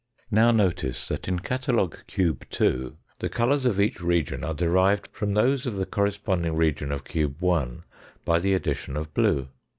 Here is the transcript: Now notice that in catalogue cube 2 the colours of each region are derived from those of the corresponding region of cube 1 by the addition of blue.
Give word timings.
Now 0.31 0.49
notice 0.49 1.07
that 1.09 1.27
in 1.27 1.37
catalogue 1.41 1.97
cube 2.07 2.45
2 2.49 2.97
the 3.19 3.29
colours 3.29 3.65
of 3.65 3.79
each 3.79 4.01
region 4.01 4.43
are 4.43 4.55
derived 4.55 5.05
from 5.11 5.35
those 5.35 5.67
of 5.67 5.75
the 5.75 5.85
corresponding 5.85 6.55
region 6.55 6.91
of 6.91 7.03
cube 7.05 7.35
1 7.39 7.83
by 8.25 8.39
the 8.39 8.55
addition 8.55 8.97
of 8.97 9.13
blue. 9.13 9.49